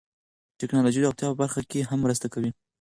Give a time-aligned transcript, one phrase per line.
[0.59, 2.51] ټکنالوژي د روغتیا په برخه کې هم مرسته کوي.